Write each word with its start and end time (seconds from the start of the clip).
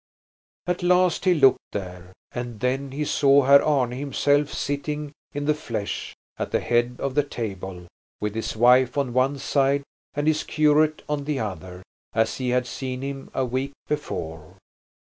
At 0.65 0.81
last 0.81 1.25
he 1.25 1.35
looked 1.35 1.59
there, 1.73 2.11
and 2.31 2.59
then 2.59 2.89
he 2.89 3.05
saw 3.05 3.43
Herr 3.43 3.61
Arne 3.63 3.91
himself 3.91 4.51
sitting 4.51 5.11
in 5.31 5.45
the 5.45 5.53
flesh 5.53 6.15
at 6.37 6.49
the 6.49 6.59
head 6.59 6.95
of 6.97 7.13
the 7.13 7.21
table 7.21 7.85
with 8.19 8.33
his 8.33 8.55
wife 8.55 8.97
on 8.97 9.13
one 9.13 9.37
side 9.37 9.83
and 10.15 10.25
his 10.25 10.43
curate 10.43 11.03
on 11.07 11.25
the 11.25 11.37
other, 11.37 11.83
as 12.13 12.37
he 12.37 12.49
had 12.49 12.65
seen 12.65 13.03
him 13.03 13.29
a 13.35 13.45
week 13.45 13.73
before. 13.87 14.55